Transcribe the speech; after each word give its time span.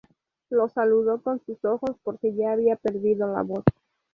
Los 0.49 0.73
saludó 0.73 1.21
con 1.21 1.45
sus 1.45 1.63
ojos, 1.63 1.95
porque 2.01 2.33
ya 2.33 2.53
había 2.53 2.75
perdido 2.75 3.31
la 3.31 3.43
voz. 3.43 3.63